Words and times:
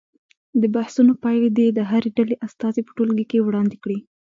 د 0.61 0.63
بحثونو 0.75 1.13
پایلې 1.23 1.49
دې 1.57 1.67
د 1.73 1.79
هرې 1.89 2.09
ډلې 2.17 2.35
استازي 2.45 2.81
په 2.83 2.91
ټولګي 2.97 3.25
کې 3.31 3.43
وړاندې 3.45 3.75
کړي. 3.83 3.99